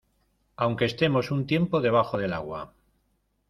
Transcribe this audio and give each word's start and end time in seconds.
aunque 0.55 0.85
estemos 0.85 1.29
un 1.29 1.45
tiempo 1.45 1.79
debajo 1.79 2.17
del 2.17 2.33
agua 2.33 2.73